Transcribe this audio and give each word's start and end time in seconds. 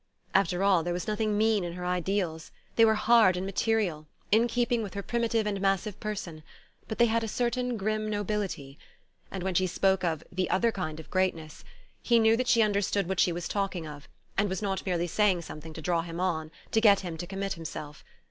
After 0.33 0.63
all, 0.63 0.81
there 0.81 0.95
was 0.95 1.07
nothing 1.07 1.37
mean 1.37 1.63
in 1.63 1.73
her 1.73 1.85
ideals 1.85 2.49
they 2.75 2.83
were 2.83 2.95
hard 2.95 3.37
and 3.37 3.45
material, 3.45 4.07
in 4.31 4.47
keeping 4.47 4.81
with 4.81 4.95
her 4.95 5.03
primitive 5.03 5.45
and 5.45 5.61
massive 5.61 5.99
person; 5.99 6.41
but 6.87 6.97
they 6.97 7.05
had 7.05 7.23
a 7.23 7.27
certain 7.27 7.77
grim 7.77 8.09
nobility. 8.09 8.79
And 9.29 9.43
when 9.43 9.53
she 9.53 9.67
spoke 9.67 10.03
of 10.03 10.23
"the 10.31 10.49
other 10.49 10.71
kind 10.71 10.99
of 10.99 11.11
greatness" 11.11 11.63
he 12.01 12.17
knew 12.17 12.35
that 12.35 12.47
she 12.47 12.63
understood 12.63 13.07
what 13.07 13.19
she 13.19 13.31
was 13.31 13.47
talking 13.47 13.85
of, 13.85 14.07
and 14.39 14.49
was 14.49 14.59
not 14.63 14.83
merely 14.87 15.05
saying 15.05 15.43
something 15.43 15.71
to 15.71 15.83
draw 15.83 16.01
him 16.01 16.19
on, 16.19 16.49
to 16.71 16.81
get 16.81 17.01
him 17.01 17.15
to 17.17 17.27
commit 17.27 17.53
himself. 17.53 18.03